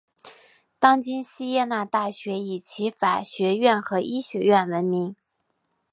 [0.79, 5.15] 当今锡耶纳大学以其法学院和医学院闻名。